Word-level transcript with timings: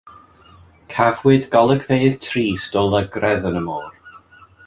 Cafwyd 0.93 1.45
golygfeydd 1.57 2.17
trist 2.27 2.79
o 2.83 2.85
lygredd 2.95 3.47
yn 3.51 3.61
y 3.63 3.65
môr. 3.69 3.95